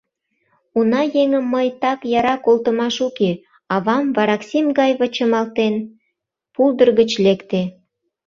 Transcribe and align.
Уна 0.77 1.01
еҥым 1.21 1.45
мый 1.53 1.67
так 1.81 1.99
яра 2.17 2.35
колтымаш 2.45 2.95
уке!— 3.07 3.31
авам, 3.75 4.05
вараксим 4.15 4.67
гай 4.79 4.91
вычымалтен, 4.99 5.75
пулдыр 6.53 6.89
гыч 6.99 7.11
лекте. 7.25 7.61